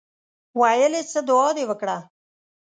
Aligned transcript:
ویل 0.59 0.93
یې 0.97 1.03
څه 1.11 1.19
دعا 1.27 1.47
دې 1.57 1.63
وکړه. 1.69 1.97